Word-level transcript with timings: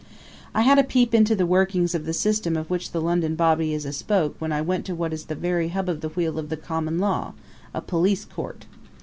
I 0.55 0.61
had 0.63 0.79
a 0.79 0.83
peep 0.83 1.13
into 1.13 1.35
the 1.35 1.45
workings 1.45 1.93
of 1.93 2.05
the 2.07 2.11
system 2.13 2.57
of 2.57 2.71
which 2.71 2.89
the 2.91 2.99
London 2.99 3.35
bobby 3.35 3.71
is 3.75 3.85
a 3.85 3.93
spoke 3.93 4.35
when 4.39 4.51
I 4.51 4.59
went 4.59 4.83
to 4.87 4.95
what 4.95 5.13
is 5.13 5.25
the 5.25 5.35
very 5.35 5.67
hub 5.67 5.87
of 5.89 6.01
the 6.01 6.09
wheel 6.09 6.39
of 6.39 6.49
the 6.49 6.57
common 6.57 6.97
law 6.97 7.33
a 7.71 7.81
police 7.81 8.25
court. 8.25 8.65